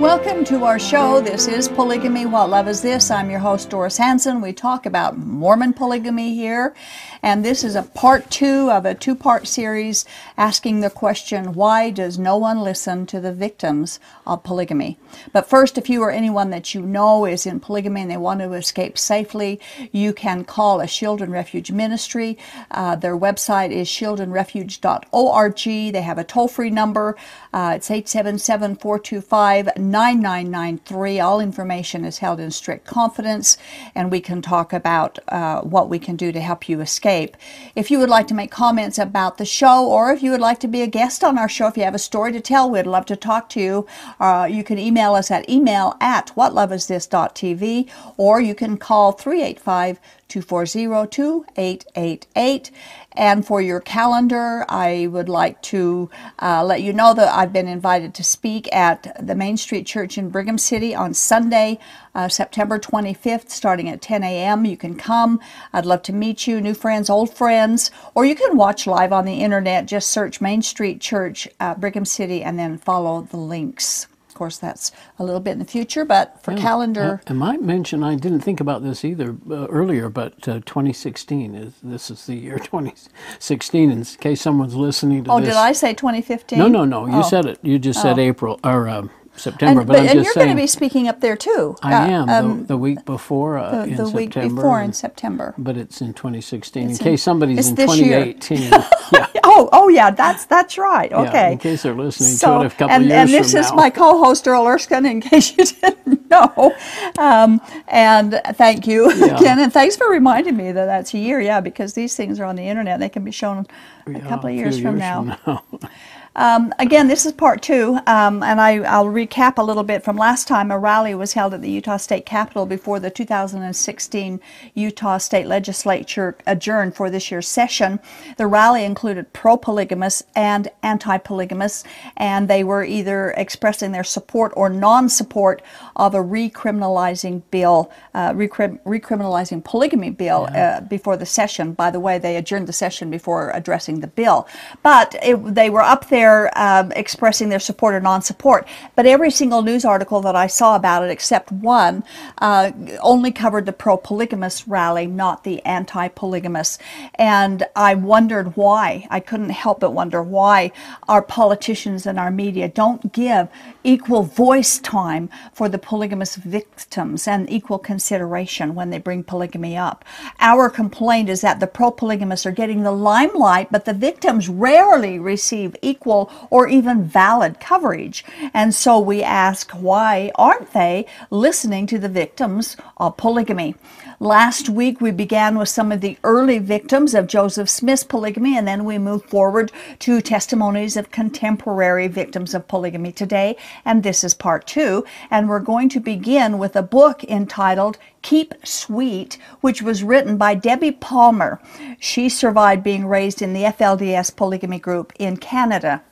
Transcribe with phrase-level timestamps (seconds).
[0.00, 1.22] Welcome to our show.
[1.22, 3.10] This is Polygamy What Love Is This?
[3.10, 4.42] I'm your host, Doris Hanson.
[4.42, 6.74] We talk about Mormon polygamy here,
[7.22, 10.04] and this is a part two of a two part series
[10.36, 14.98] asking the question why does no one listen to the victims of polygamy?
[15.32, 18.40] But first, if you or anyone that you know is in polygamy and they want
[18.40, 19.58] to escape safely,
[19.92, 22.36] you can call a Shield and Refuge ministry.
[22.70, 25.92] Uh, their website is shieldandrefuge.org.
[25.92, 27.16] They have a toll free number,
[27.54, 31.20] uh, it's 877 425 9993.
[31.20, 33.58] All information is held in strict confidence,
[33.94, 37.36] and we can talk about uh, what we can do to help you escape.
[37.74, 40.60] If you would like to make comments about the show, or if you would like
[40.60, 42.86] to be a guest on our show, if you have a story to tell, we'd
[42.86, 43.86] love to talk to you.
[44.20, 51.06] Uh, you can email us at email at whatloveisthis.tv, or you can call 385 240
[51.10, 52.70] 2888.
[53.16, 57.66] And for your calendar, I would like to uh, let you know that I've been
[57.66, 61.78] invited to speak at the Main Street Church in Brigham City on Sunday,
[62.14, 64.66] uh, September 25th, starting at 10 a.m.
[64.66, 65.40] You can come.
[65.72, 69.24] I'd love to meet you, new friends, old friends, or you can watch live on
[69.24, 69.86] the internet.
[69.86, 74.92] Just search Main Street Church, uh, Brigham City, and then follow the links course, that's
[75.18, 76.60] a little bit in the future, but for yeah.
[76.60, 77.20] calendar.
[77.26, 81.54] I, I might mention, I didn't think about this either uh, earlier, but uh, 2016
[81.54, 83.90] is this is the year 2016.
[83.90, 85.48] In case someone's listening to oh, this.
[85.48, 86.58] did I say 2015?
[86.58, 87.06] No, no, no.
[87.06, 87.22] You oh.
[87.22, 87.58] said it.
[87.62, 88.22] You just said oh.
[88.22, 89.80] April or um, September.
[89.80, 91.76] And, but, but and you're saying, going to be speaking up there too.
[91.82, 94.92] I uh, am um, the, the, week before uh, the, in the week before in
[94.92, 95.54] September.
[95.58, 96.90] But it's in 2016.
[96.90, 98.62] It's in, case somebody's in 2018.
[99.12, 99.26] yeah.
[99.44, 101.12] Oh, oh yeah, that's that's right.
[101.12, 101.32] Okay.
[101.32, 103.70] Yeah, in case they're listening so, to it a couple and, years And this is
[103.70, 103.76] now.
[103.76, 105.06] my co-host Earl Erskine.
[105.06, 106.74] In case you didn't know,
[107.18, 109.36] um, and thank you yeah.
[109.36, 111.40] again, and thanks for reminding me that that's a year.
[111.40, 113.66] Yeah, because these things are on the internet; they can be shown
[114.06, 115.36] a yeah, couple of years, from, years now.
[115.44, 115.88] from now.
[116.36, 120.18] Um, again, this is part two, um, and I, will recap a little bit from
[120.18, 120.70] last time.
[120.70, 124.40] A rally was held at the Utah State Capitol before the 2016
[124.74, 128.00] Utah State Legislature adjourned for this year's session.
[128.36, 131.84] The rally included pro polygamists and anti polygamists,
[132.18, 135.62] and they were either expressing their support or non support
[135.96, 140.76] of a recriminalizing bill, uh, recrim- recriminalizing polygamy bill yeah.
[140.76, 141.72] uh, before the session.
[141.72, 144.46] By the way, they adjourned the session before addressing the bill.
[144.82, 148.66] But it, they were up there um, expressing their support or non-support.
[148.94, 152.04] But every single news article that I saw about it, except one,
[152.38, 156.78] uh, only covered the pro-polygamous rally, not the anti-polygamous.
[157.14, 159.06] And I wondered why.
[159.10, 160.72] I couldn't help but wonder why
[161.08, 163.48] our politicians and our media don't give
[163.84, 170.04] equal voice time for the polygamous victims and equal consideration when they bring polygamy up.
[170.40, 175.76] Our complaint is that the pro-polygamists are getting the limelight, but the victims rarely receive
[175.82, 176.15] equal
[176.50, 178.24] or even valid coverage.
[178.52, 183.74] And so we ask, why aren't they listening to the victims of polygamy?
[184.18, 188.66] Last week, we began with some of the early victims of Joseph Smith's polygamy, and
[188.66, 193.56] then we moved forward to testimonies of contemporary victims of polygamy today.
[193.84, 195.04] And this is part two.
[195.30, 200.54] And we're going to begin with a book entitled Keep Sweet, which was written by
[200.54, 201.60] Debbie Palmer.
[202.00, 206.02] She survived being raised in the FLDS polygamy group in Canada.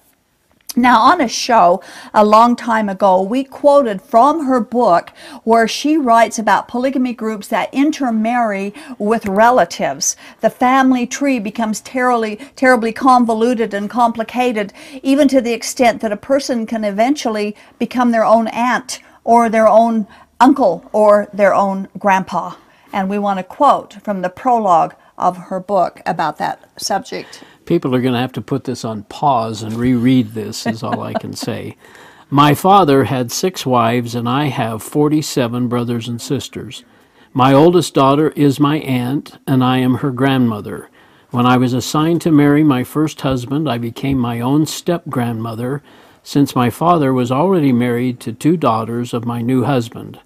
[0.76, 5.10] Now, on a show a long time ago, we quoted from her book
[5.44, 10.16] where she writes about polygamy groups that intermarry with relatives.
[10.40, 16.16] The family tree becomes terribly, terribly convoluted and complicated, even to the extent that a
[16.16, 20.08] person can eventually become their own aunt or their own
[20.40, 22.56] uncle or their own grandpa.
[22.92, 27.94] And we want to quote from the prologue of her book about that subject people
[27.94, 31.14] are going to have to put this on pause and reread this, is all I
[31.14, 31.76] can say.
[32.30, 36.84] My father had six wives, and I have 47 brothers and sisters.
[37.32, 40.88] My oldest daughter is my aunt, and I am her grandmother.
[41.30, 45.82] When I was assigned to marry my first husband, I became my own step grandmother,
[46.22, 50.20] since my father was already married to two daughters of my new husband.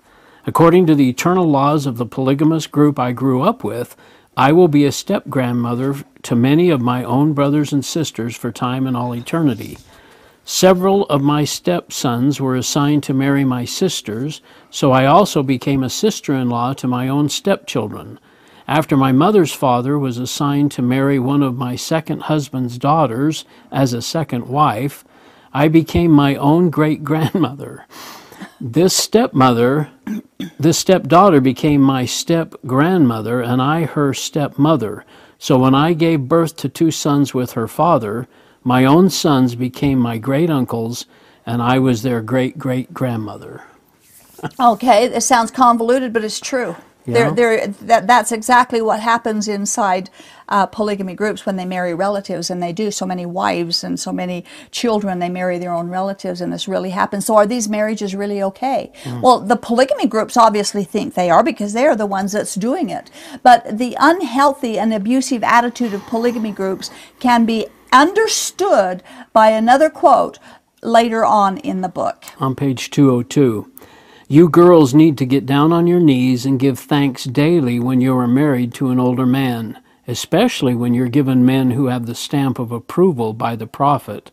[0.46, 3.96] According to the eternal laws of the polygamous group I grew up with,
[4.38, 8.52] I will be a step grandmother to many of my own brothers and sisters for
[8.52, 9.78] time and all eternity.
[10.44, 14.40] Several of my stepsons were assigned to marry my sisters,
[14.70, 18.20] so I also became a sister in law to my own stepchildren.
[18.68, 23.92] After my mother's father was assigned to marry one of my second husband's daughters as
[23.92, 25.04] a second wife,
[25.52, 27.86] I became my own great grandmother.
[28.60, 29.90] This stepmother,
[30.58, 35.04] this stepdaughter became my step grandmother, and I her stepmother.
[35.38, 38.26] So when I gave birth to two sons with her father,
[38.64, 41.06] my own sons became my great uncles,
[41.46, 43.62] and I was their great great grandmother.
[44.60, 46.76] Okay, it sounds convoluted, but it's true.
[47.08, 47.30] Yeah.
[47.30, 50.10] There, there, that, that's exactly what happens inside
[50.48, 54.12] uh, polygamy groups when they marry relatives, and they do so many wives and so
[54.12, 55.18] many children.
[55.18, 57.26] They marry their own relatives, and this really happens.
[57.26, 58.92] So, are these marriages really okay?
[59.22, 62.90] Well, the polygamy groups obviously think they are because they are the ones that's doing
[62.90, 63.10] it.
[63.42, 66.90] But the unhealthy and abusive attitude of polygamy groups
[67.20, 69.02] can be understood
[69.32, 70.38] by another quote
[70.82, 72.24] later on in the book.
[72.38, 73.70] on page 202.
[74.30, 78.14] You girls need to get down on your knees and give thanks daily when you
[78.18, 82.58] are married to an older man, especially when you're given men who have the stamp
[82.58, 84.30] of approval by the prophet.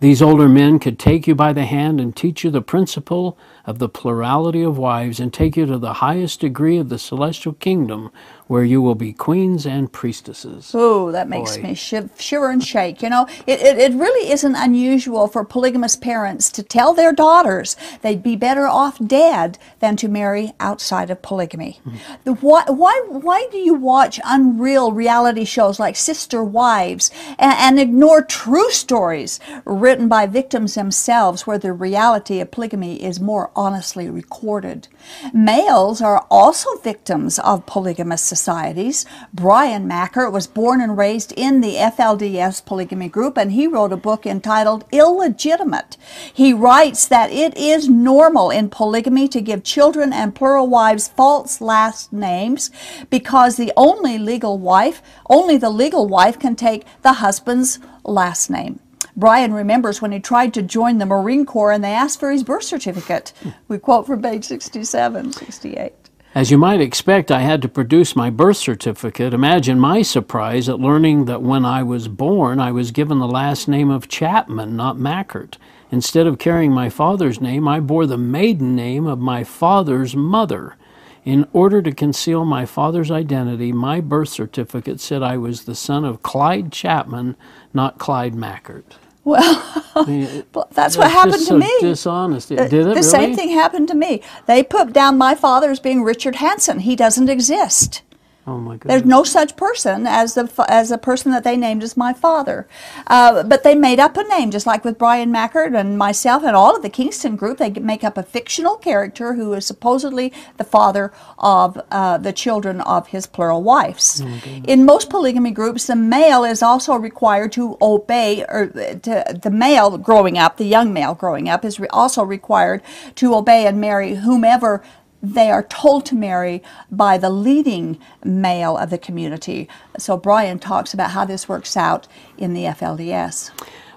[0.00, 3.36] These older men could take you by the hand and teach you the principle
[3.66, 7.52] of the plurality of wives and take you to the highest degree of the celestial
[7.52, 8.10] kingdom
[8.46, 10.72] where you will be queens and priestesses.
[10.74, 11.62] Oh, that makes Boy.
[11.62, 13.02] me shiv- shiver and shake.
[13.02, 17.76] You know, it, it, it really isn't unusual for polygamous parents to tell their daughters
[18.02, 21.80] they'd be better off dead than to marry outside of polygamy.
[22.24, 27.80] The, why, why, why do you watch unreal reality shows like Sister Wives and, and
[27.80, 34.10] ignore true stories written by victims themselves where the reality of polygamy is more honestly
[34.10, 34.88] recorded?
[35.32, 39.06] Males are also victims of polygamous societies.
[39.32, 43.96] Brian Mackert was born and raised in the FLDS polygamy group, and he wrote a
[43.96, 45.96] book entitled Illegitimate.
[46.32, 51.60] He writes that it is normal in polygamy to give children and plural wives false
[51.60, 52.70] last names
[53.10, 58.80] because the only legal wife, only the legal wife can take the husband's last name.
[59.16, 62.42] Brian remembers when he tried to join the Marine Corps and they asked for his
[62.42, 63.32] birth certificate.
[63.68, 65.92] We quote from page 67, 68.
[66.34, 69.32] As you might expect, I had to produce my birth certificate.
[69.32, 73.68] Imagine my surprise at learning that when I was born, I was given the last
[73.68, 75.58] name of Chapman, not Mackert.
[75.92, 80.76] Instead of carrying my father's name, I bore the maiden name of my father's mother.
[81.24, 86.04] In order to conceal my father's identity, my birth certificate said I was the son
[86.04, 87.36] of Clyde Chapman,
[87.72, 88.96] not Clyde Mackert.
[89.24, 91.70] Well, I mean, that's what happened to so me.
[91.80, 92.52] Dishonest.
[92.52, 93.02] Uh, did it the really?
[93.02, 94.22] same thing happened to me.
[94.46, 96.80] They put down my father as being Richard Hanson.
[96.80, 98.02] He doesn't exist.
[98.46, 99.00] Oh my goodness.
[99.00, 102.68] There's no such person as the as a person that they named as my father,
[103.06, 106.54] uh, but they made up a name, just like with Brian Mackert and myself and
[106.54, 107.56] all of the Kingston group.
[107.56, 112.82] They make up a fictional character who is supposedly the father of uh, the children
[112.82, 114.20] of his plural wives.
[114.64, 119.96] In most polygamy groups, the male is also required to obey, or to, the male
[119.96, 122.82] growing up, the young male growing up, is re- also required
[123.14, 124.82] to obey and marry whomever
[125.24, 129.68] they are told to marry by the leading male of the community.
[129.98, 132.06] So Brian talks about how this works out
[132.36, 133.50] in the FLDS.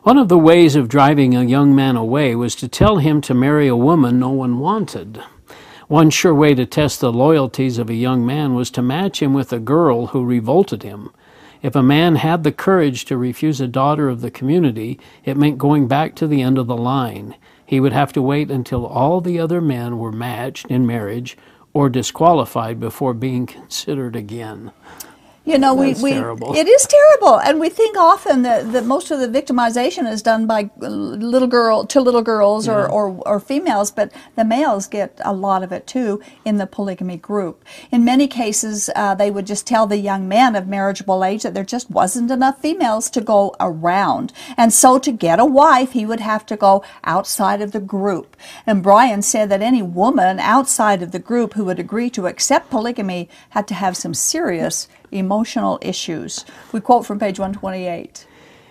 [0.03, 3.33] One of the ways of driving a young man away was to tell him to
[3.33, 5.21] marry a woman no one wanted.
[5.89, 9.33] One sure way to test the loyalties of a young man was to match him
[9.33, 11.09] with a girl who revolted him.
[11.61, 15.57] If a man had the courage to refuse a daughter of the community, it meant
[15.57, 17.35] going back to the end of the line.
[17.67, 21.37] He would have to wait until all the other men were matched in marriage
[21.73, 24.71] or disqualified before being considered again.
[25.47, 26.53] You know, we, That's we terrible.
[26.57, 30.45] it is terrible, and we think often that, that most of the victimization is done
[30.45, 35.31] by little girl to little girls or, or, or females, but the males get a
[35.31, 37.63] lot of it too in the polygamy group.
[37.91, 41.53] In many cases, uh, they would just tell the young men of marriageable age that
[41.53, 46.05] there just wasn't enough females to go around, and so to get a wife, he
[46.05, 48.35] would have to go outside of the group.
[48.65, 52.69] And Brian said that any woman outside of the group who would agree to accept
[52.69, 56.45] polygamy had to have some serious emotional issues.
[56.71, 58.27] We quote from page 128.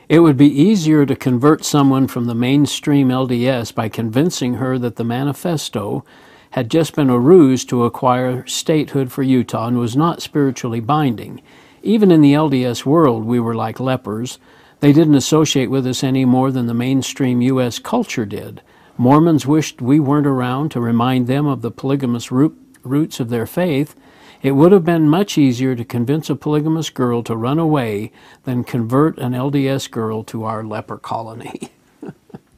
[0.09, 4.97] It would be easier to convert someone from the mainstream LDS by convincing her that
[4.97, 6.05] the manifesto
[6.50, 11.43] had just been a ruse to acquire statehood for Utah and was not spiritually binding.
[11.83, 14.38] Even in the LDS world, we were like lepers.
[14.81, 17.78] They didn't associate with us any more than the mainstream U.S.
[17.78, 18.62] culture did.
[18.97, 23.47] Mormons wished we weren't around to remind them of the polygamous root, roots of their
[23.47, 23.95] faith.
[24.43, 28.12] It would have been much easier to convince a polygamous girl to run away
[28.45, 31.71] than convert an LDS girl to our leper colony.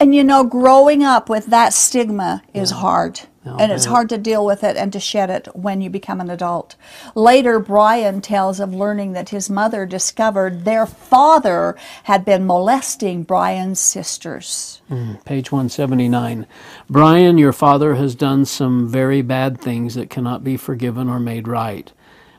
[0.00, 3.22] And you know, growing up with that stigma is hard.
[3.48, 6.20] Yeah, and it's hard to deal with it and to shed it when you become
[6.20, 6.76] an adult.
[7.14, 13.80] Later, Brian tells of learning that his mother discovered their father had been molesting Brian's
[13.80, 14.82] sisters.
[14.88, 16.46] Hmm, page 179.
[16.90, 21.48] Brian, your father has done some very bad things that cannot be forgiven or made
[21.48, 21.90] right.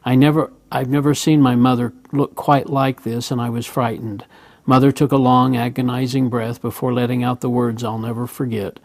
[0.06, 4.26] I never I've never seen my mother look quite like this and I was frightened.
[4.66, 8.80] Mother took a long agonizing breath before letting out the words I'll never forget.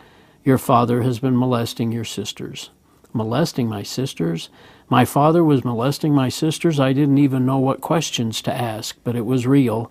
[0.45, 2.69] Your father has been molesting your sisters.
[3.15, 4.51] Molesting my sisters?
[4.91, 6.79] My father was molesting my sisters.
[6.79, 9.91] I didn't even know what questions to ask, but it was real.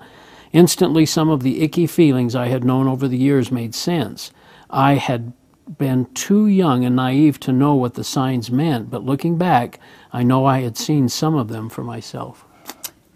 [0.51, 4.31] Instantly, some of the icky feelings I had known over the years made sense.
[4.69, 5.33] I had
[5.79, 9.79] been too young and naive to know what the signs meant, but looking back,
[10.12, 12.45] I know I had seen some of them for myself.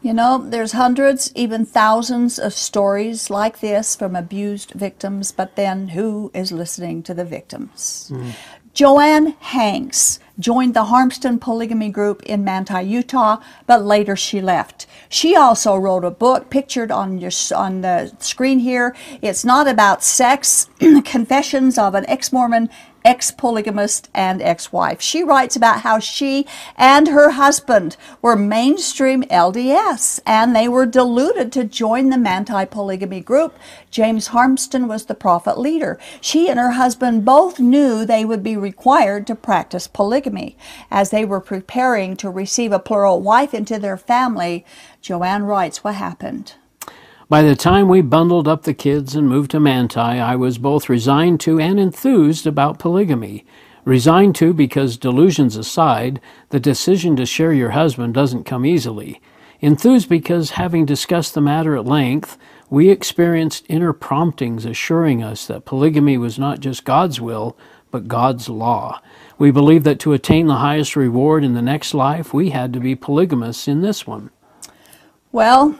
[0.01, 5.89] You know, there's hundreds, even thousands of stories like this from abused victims, but then
[5.89, 8.12] who is listening to the victims?
[8.13, 8.30] Hmm.
[8.77, 14.86] Joanne Hanks joined the Harmston polygamy group in Manti, Utah, but later she left.
[15.10, 18.96] She also wrote a book pictured on your on the screen here.
[19.24, 20.70] It's not about sex,
[21.06, 22.70] confessions of an ex-Mormon
[23.08, 25.02] ex polygamist and ex wife.
[25.02, 26.46] She writes about how she
[26.76, 33.22] and her husband were mainstream LDS and they were deluded to join the Manti polygamy
[33.22, 33.58] group.
[33.90, 35.98] James Harmston was the prophet leader.
[36.20, 40.58] She and her husband both knew they would be required to practice polygamy.
[40.92, 44.66] As they were preparing to receive a plural wife into their family,
[45.02, 46.56] Joanne writes what happened.
[47.29, 50.88] By the time we bundled up the kids and moved to Manti, I was both
[50.88, 53.46] resigned to and enthused about polygamy.
[53.84, 59.19] Resigned to because, delusions aside, the decision to share your husband doesn't come easily.
[59.60, 62.38] Enthused because, having discussed the matter at length,
[62.69, 67.57] we experienced inner promptings assuring us that polygamy was not just God's will,
[67.91, 69.01] but God's law.
[69.38, 72.79] We believed that to attain the highest reward in the next life, we had to
[72.79, 74.29] be polygamists in this one.
[75.34, 75.77] Well,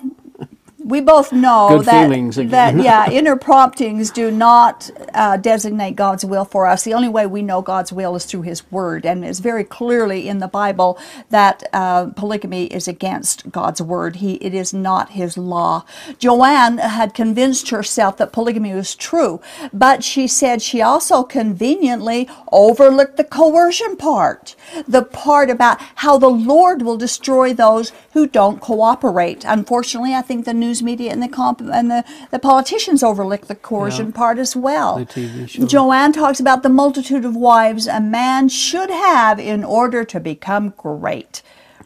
[0.88, 6.46] we both know Good that, that yeah, inner promptings do not uh, designate God's will
[6.46, 6.86] for us.
[6.86, 10.30] The only way we know God's will is through His Word, and it's very clearly
[10.30, 10.98] in the Bible
[11.30, 14.18] that uh, polygamy is against God's Word.
[14.18, 15.84] He it is not His law.
[16.20, 19.42] Joanne had convinced herself that polygamy was true,
[19.74, 24.56] but she said she also conveniently overlooked the coercion part,
[24.88, 29.44] the part about how the Lord will destroy those who don't cooperate.
[29.46, 33.56] Unfortunately, I think the news media and the comp- and the, the politicians overlook the
[33.56, 34.12] coercion Yeah.
[34.14, 34.98] part as well.
[34.98, 35.66] The TV show.
[35.66, 40.74] Joanne talks about the multitude of wives a man should have in order to become
[40.78, 41.42] great.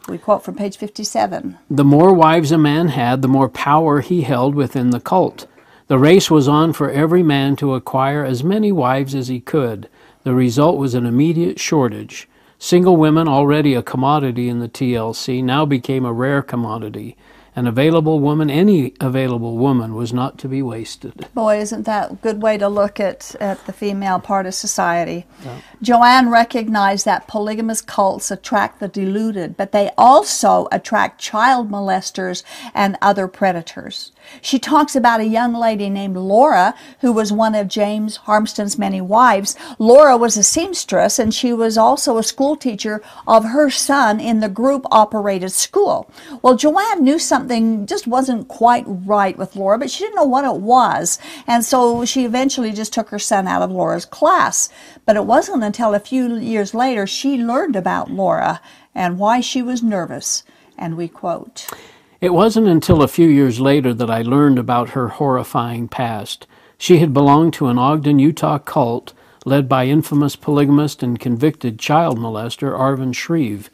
[0.08, 1.58] We quote from page 57.
[1.70, 5.46] The more wives a man had, the more power he held within the cult.
[5.86, 9.88] The race was on for every man to acquire as many wives as he could.
[10.24, 12.28] The result was an immediate shortage.
[12.58, 17.16] Single women, already a commodity in the TLC, now became a rare commodity.
[17.54, 21.28] An available woman, any available woman, was not to be wasted.
[21.34, 25.26] Boy, isn't that a good way to look at, at the female part of society?
[25.82, 32.42] Joanne recognized that polygamous cults attract the deluded, but they also attract child molesters
[32.72, 34.12] and other predators.
[34.40, 39.00] She talks about a young lady named Laura, who was one of James Harmston's many
[39.00, 39.56] wives.
[39.78, 44.40] Laura was a seamstress, and she was also a school teacher of her son in
[44.40, 46.08] the group operated school.
[46.40, 47.41] Well, Joanne knew something
[47.86, 51.18] just wasn't quite right with Laura, but she didn't know what it was.
[51.46, 54.68] And so she eventually just took her son out of Laura's class.
[55.06, 58.60] But it wasn't until a few years later she learned about Laura
[58.94, 60.44] and why she was nervous.
[60.76, 61.66] And we quote.
[62.20, 66.46] It wasn't until a few years later that I learned about her horrifying past.
[66.78, 69.12] She had belonged to an Ogden, Utah cult
[69.44, 73.68] led by infamous polygamist and convicted child molester Arvin Shreeve.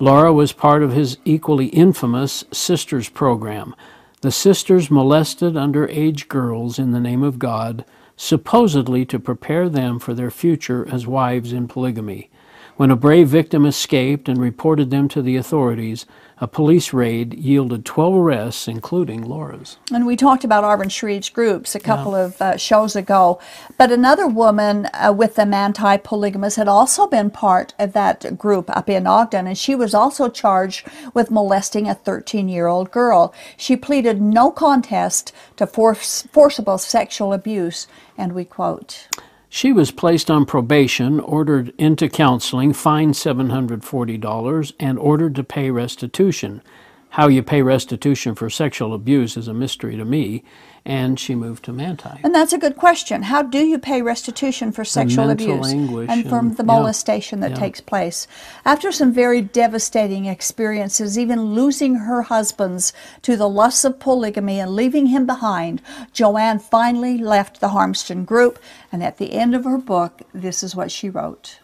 [0.00, 3.74] Laura was part of his equally infamous Sisters program.
[4.22, 7.84] The sisters molested underage girls in the name of God,
[8.16, 12.30] supposedly to prepare them for their future as wives in polygamy.
[12.82, 16.04] When a brave victim escaped and reported them to the authorities,
[16.38, 19.76] a police raid yielded 12 arrests, including Laura's.
[19.94, 23.38] And we talked about Arvin Shreeve's groups a couple of uh, shows ago.
[23.78, 28.68] But another woman uh, with the anti polygamous had also been part of that group
[28.76, 30.84] up in Ogden, and she was also charged
[31.14, 33.32] with molesting a 13 year old girl.
[33.56, 37.86] She pleaded no contest to force, forcible sexual abuse,
[38.18, 39.06] and we quote.
[39.54, 46.62] She was placed on probation, ordered into counseling, fined $740, and ordered to pay restitution.
[47.12, 50.44] How you pay restitution for sexual abuse is a mystery to me.
[50.84, 52.08] And she moved to Manti.
[52.24, 53.22] And that's a good question.
[53.24, 56.72] How do you pay restitution for sexual abuse anguish and from and- the yeah.
[56.72, 57.56] molestation that Yeah.
[57.56, 58.26] takes place?
[58.64, 64.74] After some very devastating experiences, even losing her husbands to the lusts of polygamy and
[64.74, 68.58] leaving him behind, Joanne finally left the Harmston group.
[68.90, 71.58] And at the end of her book, this is what she wrote.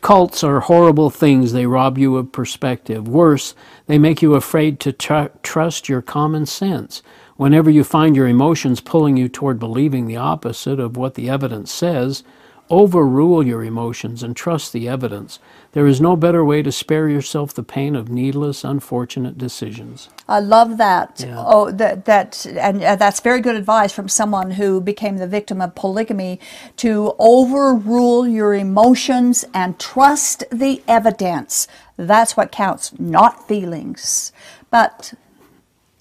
[0.00, 1.52] Cults are horrible things.
[1.52, 3.08] They rob you of perspective.
[3.08, 3.54] Worse,
[3.86, 7.02] they make you afraid to tr- trust your common sense.
[7.36, 11.72] Whenever you find your emotions pulling you toward believing the opposite of what the evidence
[11.72, 12.22] says,
[12.70, 15.38] overrule your emotions and trust the evidence.
[15.72, 20.08] There is no better way to spare yourself the pain of needless, unfortunate decisions.
[20.28, 21.24] I love that.
[21.26, 21.42] Yeah.
[21.46, 25.60] Oh, that that and uh, that's very good advice from someone who became the victim
[25.60, 26.40] of polygamy
[26.76, 31.68] to overrule your emotions and trust the evidence.
[31.96, 34.32] That's what counts, not feelings.
[34.70, 35.14] But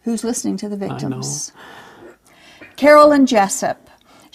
[0.03, 1.51] who's listening to the victims?
[2.75, 3.86] Carolyn Jessop.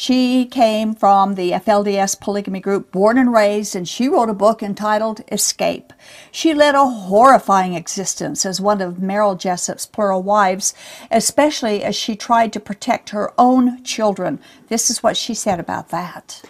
[0.02, 4.60] She came from the FLDS polygamy group, born and raised, and she wrote a book
[4.60, 5.92] entitled Escape.
[6.32, 10.74] She led a horrifying existence as one of Merril Jessop's plural wives,
[11.12, 14.40] especially as she tried to protect her own children.
[14.66, 16.42] This is what she said about that.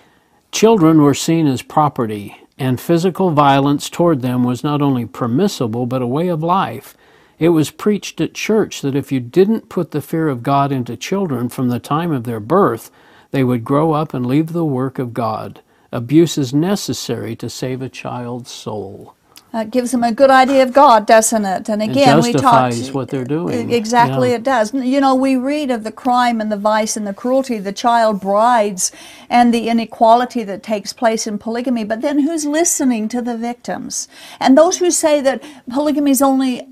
[0.51, 6.01] Children were seen as property, and physical violence toward them was not only permissible, but
[6.01, 6.97] a way of life.
[7.39, 10.97] It was preached at church that if you didn't put the fear of God into
[10.97, 12.91] children from the time of their birth,
[13.33, 15.61] they would grow up and leave the work of God.
[15.91, 19.15] Abuse is necessary to save a child's soul.
[19.53, 21.69] That gives them a good idea of God, doesn't it?
[21.69, 23.71] And again, we justifies what they're doing.
[23.71, 24.37] Exactly, Yeah.
[24.37, 24.73] it does.
[24.73, 28.19] You know, we read of the crime and the vice and the cruelty, the child
[28.19, 28.93] brides,
[29.29, 31.85] and the inequality that takes place in polygamy.
[31.85, 34.09] But then, who's listening to the victims
[34.41, 36.67] and those who say that polygamy is only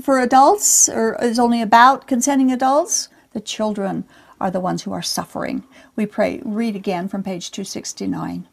[0.00, 3.08] for adults or is only about consenting adults?
[3.34, 4.02] The children
[4.40, 5.64] are the ones who are suffering.
[5.94, 6.40] We pray.
[6.44, 8.48] Read again from page two sixty nine.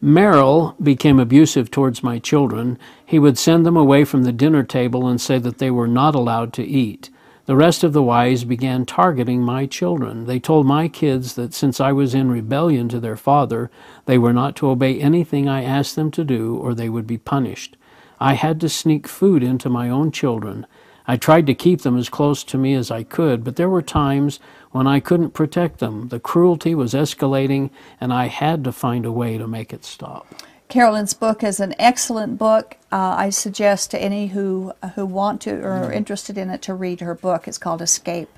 [0.00, 2.78] Merril became abusive towards my children.
[3.04, 6.14] He would send them away from the dinner table and say that they were not
[6.14, 7.10] allowed to eat.
[7.46, 10.24] The rest of the wives began targeting my children.
[10.24, 13.70] They told my kids that since I was in rebellion to their father,
[14.06, 17.18] they were not to obey anything I asked them to do or they would be
[17.18, 17.76] punished.
[18.18, 20.66] I had to sneak food into my own children.
[21.06, 23.82] I tried to keep them as close to me as I could, but there were
[23.82, 24.40] times
[24.74, 26.08] when I couldn't protect them.
[26.08, 30.26] The cruelty was escalating, and I had to find a way to make it stop.
[30.68, 32.76] Carolyn's book is an excellent book.
[32.90, 36.74] Uh, I suggest to any who who want to or are interested in it to
[36.74, 37.46] read her book.
[37.46, 38.28] It's called Escape.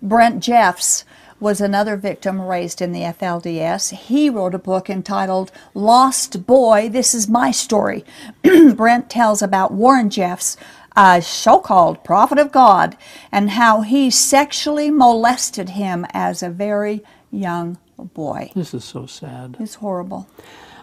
[0.00, 1.04] Brent Jeffs
[1.38, 3.90] was another victim raised in the FLDS.
[3.90, 6.88] He wrote a book entitled Lost Boy.
[6.88, 8.02] This is my story.
[8.74, 10.56] Brent tells about Warren Jeffs,
[10.96, 12.96] a so-called prophet of God,
[13.30, 18.50] and how he sexually molested him as a very young boy.
[18.54, 19.56] This is so sad.
[19.60, 20.28] It's horrible.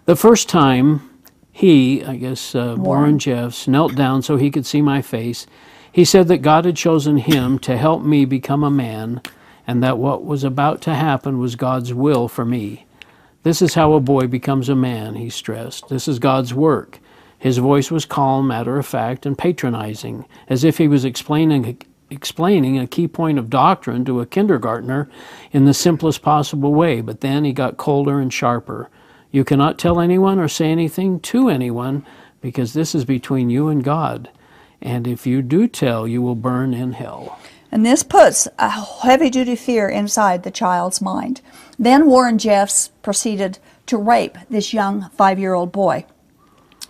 [0.05, 1.09] The first time
[1.51, 2.81] he, I guess uh, Warren.
[2.81, 3.19] Warren.
[3.19, 5.45] Jeffs, knelt down so he could see my face,
[5.91, 9.21] he said that God had chosen him to help me become a man
[9.67, 12.85] and that what was about to happen was God's will for me.
[13.43, 15.89] This is how a boy becomes a man, he stressed.
[15.89, 16.99] This is God's work.
[17.39, 22.77] His voice was calm, matter of fact, and patronizing, as if he was explaining explaining
[22.79, 25.07] a key point of doctrine to a kindergartner
[25.51, 28.89] in the simplest possible way, but then he got colder and sharper.
[29.31, 32.03] You cannot tell anyone or say anything to anyone
[32.41, 34.29] because this is between you and God.
[34.81, 37.39] And if you do tell, you will burn in hell.
[37.71, 41.41] And this puts a heavy duty fear inside the child's mind.
[41.77, 46.05] Then Warren Jeffs proceeded to rape this young five year old boy.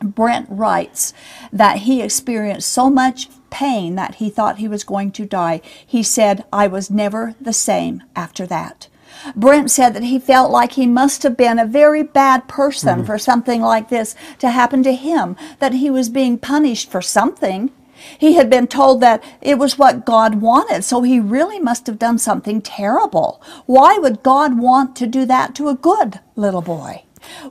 [0.02, 1.14] Brent writes
[1.52, 5.62] that he experienced so much pain that he thought he was going to die.
[5.86, 8.88] He said, I was never the same after that.
[9.36, 13.06] Brent said that he felt like he must have been a very bad person hmm.
[13.06, 17.72] for something like this to happen to him, that he was being punished for something.
[18.18, 22.00] He had been told that it was what God wanted, so he really must have
[22.00, 23.42] done something terrible.
[23.66, 27.04] Why would God want to do that to a good little boy?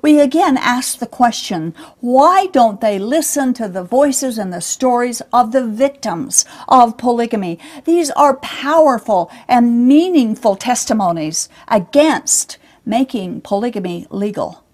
[0.02, 5.20] We again ask the question why don't they listen to the voices and the stories
[5.32, 7.58] of the victims of polygamy?
[7.84, 14.64] These are powerful and meaningful testimonies against making polygamy legal.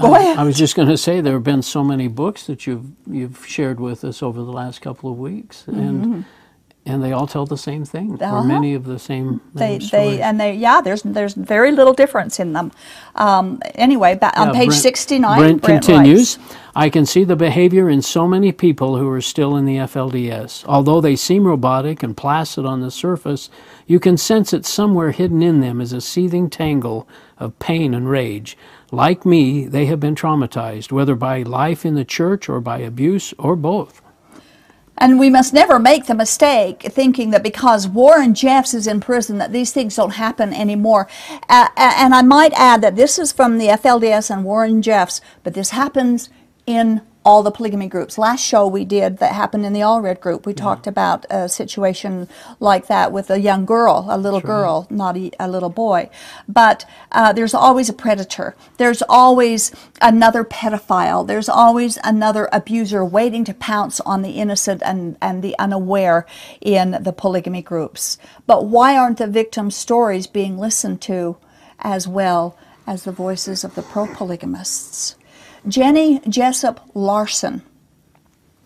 [0.00, 0.38] Go ahead.
[0.38, 3.46] I was just going to say there have been so many books that you've you've
[3.46, 6.20] shared with us over the last couple of weeks, and mm-hmm.
[6.84, 8.20] And they all tell the same thing.
[8.20, 8.38] Uh-huh.
[8.38, 9.40] or many of the same.
[9.54, 12.72] They, same they, and they, yeah, there's, there's very little difference in them.
[13.14, 16.38] Um, anyway, ba- on Yeah, page Brent- 69, Brent, Brent continues.
[16.38, 19.76] writes, I can see the behavior in so many people who are still in the
[19.76, 20.64] FLDS.
[20.66, 23.48] Although they seem robotic and placid on the surface,
[23.86, 27.06] you can sense it somewhere hidden in them as a seething tangle
[27.38, 28.58] of pain and rage.
[28.90, 33.32] Like me, they have been traumatized, whether by life in the church or by abuse
[33.38, 34.01] or both.
[34.98, 39.38] And we must never make the mistake thinking that because Warren Jeffs is in prison
[39.38, 41.08] that these things don't happen anymore.
[41.48, 45.54] Uh, and I might add that this is from the FLDS and Warren Jeffs, but
[45.54, 46.28] this happens
[46.66, 48.18] in all the polygamy groups.
[48.18, 52.28] Last show we did that happened in the Allred group, we talked about a situation
[52.58, 56.10] like that with a young girl, a little girl, not a, a, little boy.
[56.48, 58.56] But uh, there's always a predator.
[58.78, 61.26] There's always another pedophile.
[61.26, 66.26] There's always another abuser waiting to pounce on the innocent and, and the unaware
[66.60, 68.18] in the polygamy groups.
[68.46, 71.36] But why aren't the victims' stories being listened to
[71.78, 75.16] as well as the voices of the pro polygamists?
[75.68, 77.62] Jenny Jessup Larson.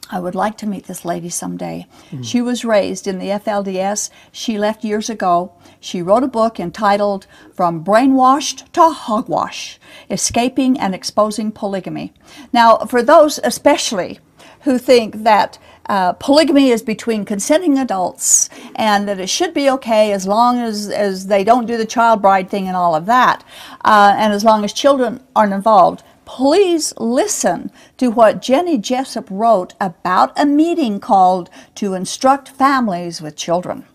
[0.08, 1.86] I would like to meet this lady someday.
[2.10, 2.24] Mm.
[2.24, 4.08] She was raised in the FLDS.
[4.30, 5.52] She left years ago.
[5.80, 12.14] She wrote a book entitled From Brainwashed to Hogwash Escaping and Exposing Polygamy.
[12.52, 14.20] Now, for those especially
[14.60, 20.12] who think that uh, polygamy is between consenting adults and that it should be okay
[20.12, 23.44] as long as, as they don't do the child bride thing and all of that,
[23.84, 29.72] uh, and as long as children aren't involved please listen to what Jenny Jessup wrote
[29.80, 33.86] about a meeting called To Instruct Families with Children.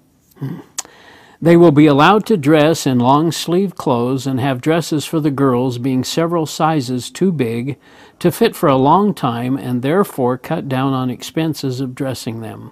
[1.40, 5.32] They will be allowed to dress in long sleeve clothes and have dresses for the
[5.32, 7.80] girls being several sizes too big
[8.20, 12.72] to fit for a long time and therefore cut down on expenses of dressing them.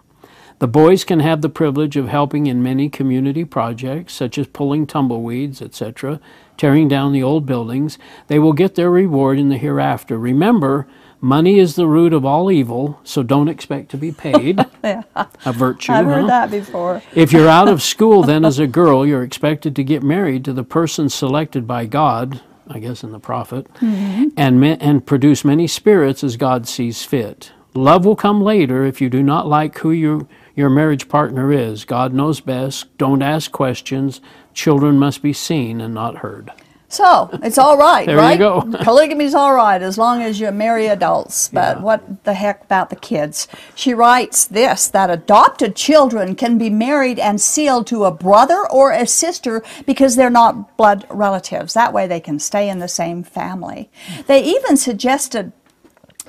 [0.59, 4.85] The boys can have the privilege of helping in many community projects, such as pulling
[4.85, 6.19] tumbleweeds, etc.,
[6.57, 7.97] tearing down the old buildings.
[8.27, 10.17] They will get their reward in the hereafter.
[10.17, 10.85] Remember,
[11.21, 14.59] money is the root of all evil, so don't expect to be paid.
[14.83, 15.03] yeah.
[15.45, 15.93] A virtue.
[15.93, 16.27] I've heard huh?
[16.27, 17.01] that before.
[17.15, 20.51] if you're out of school, then as a girl, you're expected to get married to
[20.51, 24.27] the person selected by God, I guess in the prophet, mm-hmm.
[24.35, 27.53] and, and produce many spirits as God sees fit.
[27.73, 30.27] Love will come later if you do not like who you
[30.59, 31.85] your marriage partner is.
[31.85, 32.95] God knows best.
[32.97, 34.19] Don't ask questions.
[34.53, 36.51] Children must be seen and not heard.
[36.89, 38.33] So it's all right, there right?
[38.33, 38.61] you go.
[38.83, 41.47] Polygamy's all right as long as you marry adults.
[41.47, 41.83] But yeah.
[41.83, 43.47] what the heck about the kids?
[43.75, 48.91] She writes this that adopted children can be married and sealed to a brother or
[48.91, 51.75] a sister because they're not blood relatives.
[51.75, 53.89] That way they can stay in the same family.
[54.25, 55.53] They even suggested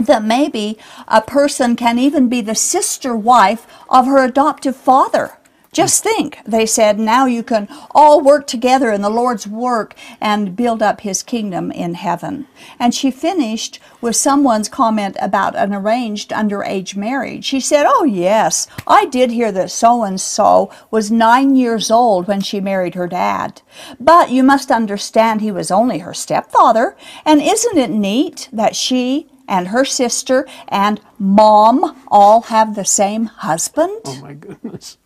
[0.06, 5.38] that maybe a person can even be the sister wife of her adoptive father.
[5.72, 6.08] Just hmm.
[6.08, 10.82] think, they said, now you can all work together in the Lord's work and build
[10.82, 12.46] up his kingdom in heaven.
[12.78, 17.44] And she finished with someone's comment about an arranged underage marriage.
[17.44, 22.26] She said, Oh, yes, I did hear that so and so was nine years old
[22.26, 23.62] when she married her dad.
[23.98, 26.96] But you must understand he was only her stepfather.
[27.24, 33.26] And isn't it neat that she and her sister and mom all have the same
[33.26, 34.00] husband?
[34.06, 34.96] Oh my goodness.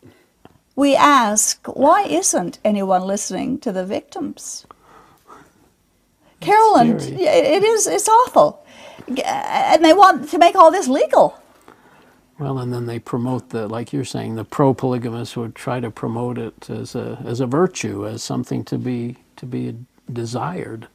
[0.77, 4.67] We ask, why isn't anyone listening to the victims?
[5.27, 7.23] That's Carolyn, scary.
[7.23, 8.65] it is, it's awful.
[9.25, 11.41] And they want to make all this legal.
[12.39, 15.91] Well, and then they promote the, like you're saying, the pro polygamists would try to
[15.91, 19.77] promote it as a as a virtue, as something to be to be
[20.13, 20.89] desired.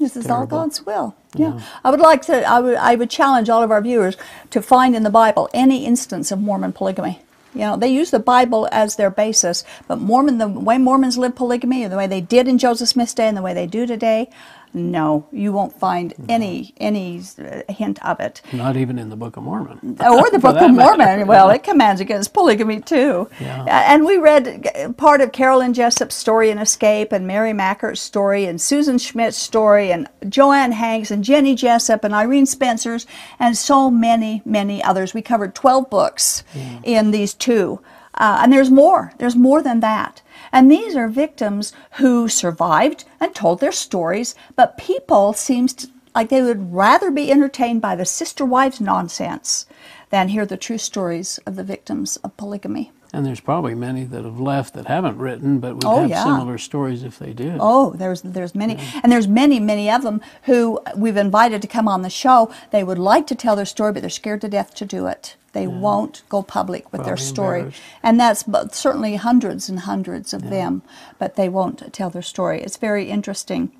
[0.00, 1.14] This is all God's will.
[1.34, 1.54] Yeah.
[1.54, 1.62] yeah.
[1.84, 4.16] I would like to, I would, I would challenge all of our viewers
[4.50, 7.20] to find in the Bible any instance of Mormon polygamy.
[7.54, 11.34] You know, they use the Bible as their basis, but Mormon, the way Mormons live
[11.34, 14.30] polygamy, the way they did in Joseph Smith's day and the way they do today,
[14.72, 17.20] no, you won't find any any
[17.68, 18.40] hint of it.
[18.52, 19.96] Not even in the Book of Mormon.
[20.00, 21.26] or the Book of Mormon.
[21.26, 23.28] Well, it commands against polygamy too.
[23.40, 23.64] Yeah.
[23.68, 28.60] And we read part of Carolyn Jessop's story in Escape, and Mary Mackert's story, and
[28.60, 33.06] Susan Schmidt's story, and Joanne Hanks, and Jenny Jessup, and Irene Spencer's,
[33.38, 35.14] and so many, many others.
[35.14, 36.80] We covered 12 books yeah.
[36.84, 37.80] in these two.
[38.14, 39.12] Uh, and there's more.
[39.18, 40.20] There's more than that.
[40.52, 46.42] And these are victims who survived and told their stories, but people seems like they
[46.42, 49.66] would rather be entertained by the sister wives nonsense
[50.10, 52.90] than hear the true stories of the victims of polygamy.
[53.12, 56.24] And there's probably many that have left that haven't written, but would oh, have yeah.
[56.24, 57.56] similar stories if they did.
[57.60, 59.00] Oh, there's there's many, yeah.
[59.02, 62.52] and there's many many of them who we've invited to come on the show.
[62.70, 65.36] They would like to tell their story, but they're scared to death to do it.
[65.52, 65.78] They yeah.
[65.78, 67.72] won't go public with their story.
[68.02, 70.82] And that's certainly hundreds and hundreds of them,
[71.18, 72.62] but they won't tell their story.
[72.62, 73.72] It's very interesting.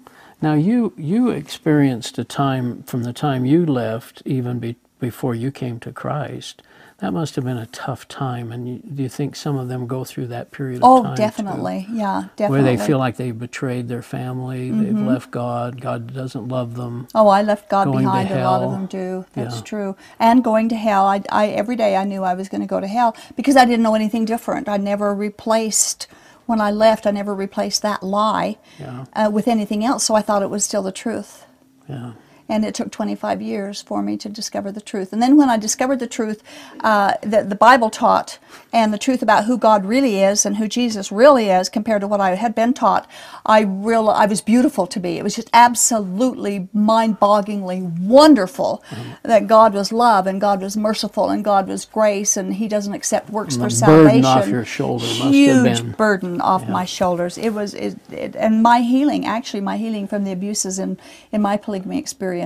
[0.42, 5.50] Now you you experienced a time from the time you left, even be, before you
[5.50, 6.62] came to Christ.
[7.00, 8.52] That must have been a tough time.
[8.52, 11.16] And you, do you think some of them go through that period of Oh, time?
[11.16, 11.22] too?
[11.22, 11.86] definitely.
[11.90, 12.44] Yeah, definitely.
[12.44, 12.52] Mm-hmm.
[12.52, 17.08] Where they feel like they've betrayed their family, they've left God, God doesn't love them.
[17.14, 18.30] Oh, I left God behind.
[18.30, 19.24] A lot of them do.
[19.32, 19.62] That's Yeah.
[19.62, 19.96] true.
[20.18, 21.06] And going to hell.
[21.06, 23.64] I, I every day I knew I was going to go to hell because I
[23.64, 24.68] didn't know anything different.
[24.68, 26.06] I never replaced
[26.44, 27.06] when I left.
[27.06, 29.06] I never replaced that lie Yeah.
[29.14, 30.04] uh, with anything else.
[30.04, 31.46] So I thought it was still the truth.
[31.88, 32.12] Yeah.
[32.50, 35.12] And it took 25 years for me to discover the truth.
[35.12, 36.42] And then when I discovered the truth
[36.80, 38.38] uh, that the Bible taught
[38.72, 42.08] and the truth about who God really is and who Jesus really is compared to
[42.08, 43.08] what I had been taught,
[43.46, 45.18] I real I was beautiful to me.
[45.18, 48.82] It was just absolutely mind-bogglingly wonderful
[49.22, 52.94] that God was love and God was merciful and God was grace and He doesn't
[52.94, 54.22] accept works And for salvation.
[54.22, 56.72] burden off your shoulder Huge burden off Yeah.
[56.72, 57.38] my shoulders.
[57.38, 60.98] It was, it, it, and my healing, actually, my healing from the abuses in,
[61.32, 62.39] in my polygamy experience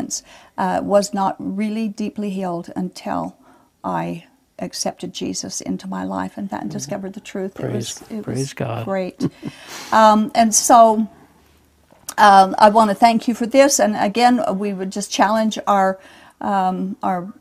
[0.58, 3.36] uh, was not really deeply healed until
[3.82, 4.24] I
[4.58, 7.58] accepted Jesus into my life and, that and discovered the truth.
[7.60, 8.06] it was, Mm-hmm.
[8.06, 8.84] Praise- it praise was God.
[8.84, 9.28] great.
[9.92, 11.08] um, and so
[12.18, 13.80] um, I want to thank you for this.
[13.80, 15.98] And again, we would just challenge our
[16.40, 17.32] um, our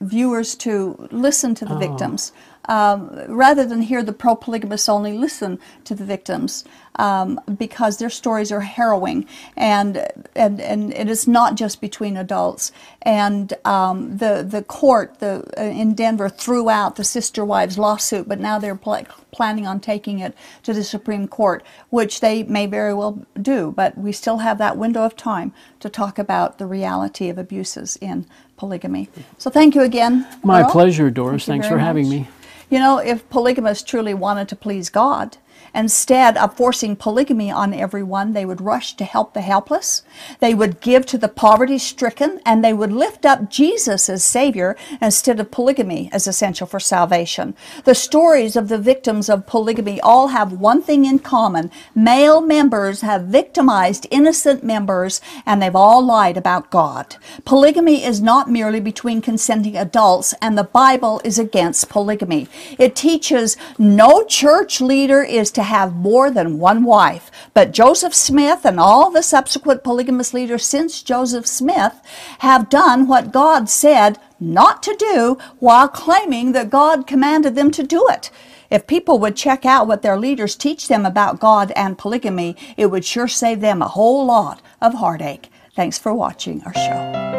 [0.00, 1.78] viewers to listen to the Oh.
[1.78, 2.32] victims.
[2.68, 6.64] Um, rather than hear the pro polygamists only, listen to the victims
[6.96, 9.26] um, because their stories are harrowing
[9.56, 12.72] and, and, and it is not just between adults.
[13.02, 18.28] And um, the, the court the, uh, in Denver threw out the sister wives lawsuit,
[18.28, 22.66] but now they're pl- planning on taking it to the Supreme Court, which they may
[22.66, 23.72] very well do.
[23.74, 27.96] But we still have that window of time to talk about the reality of abuses
[28.00, 28.26] in
[28.56, 29.08] polygamy.
[29.38, 30.26] So thank you again.
[30.42, 30.70] My Earl.
[30.70, 31.46] pleasure, Doris.
[31.46, 32.20] Thank Thanks for having much.
[32.20, 32.28] me.
[32.70, 35.38] You know, if polygamists truly wanted to please God,
[35.74, 40.02] instead of forcing polygamy on everyone, they would rush to help the helpless,
[40.40, 44.76] they would give to the poverty stricken, and they would lift up Jesus as Savior
[45.00, 47.54] instead of polygamy as essential for salvation.
[47.84, 53.02] The stories of the victims of polygamy all have one thing in common male members
[53.02, 57.16] have victimized innocent members, and they've all lied about God.
[57.44, 62.48] Polygamy is not merely between consenting adults, and the Bible is against polygamy.
[62.78, 67.32] It teaches no church leader is to have more than one wife.
[67.52, 72.00] But Joseph Smith and all the subsequent polygamous leaders since Joseph Smith
[72.38, 77.82] have done what God said not to do while claiming that God commanded them to
[77.82, 78.30] do it.
[78.70, 82.86] If people would check out what their leaders teach them about God and polygamy, it
[82.86, 85.50] would sure save them a whole lot of heartache.
[85.74, 87.38] Thanks for watching our show.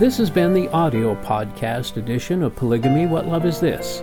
[0.00, 4.02] This has been the audio podcast edition of Polygamy What Love Is This?